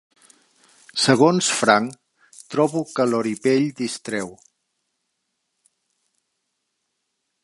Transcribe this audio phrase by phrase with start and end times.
[1.01, 1.91] Segons Frank,
[2.55, 4.33] trobo que l'oripell distreu.